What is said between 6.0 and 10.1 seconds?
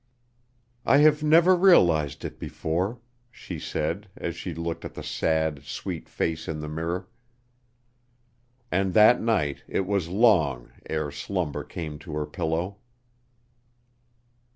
face in the mirror. And that night it was